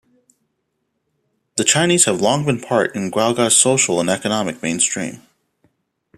[1.57, 5.21] The Chinese have long been part in Guagua's social and economic mainstream.